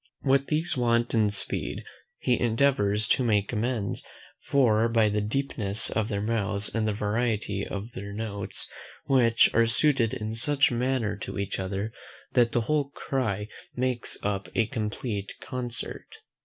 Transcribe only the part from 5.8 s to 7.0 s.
of their mouths and the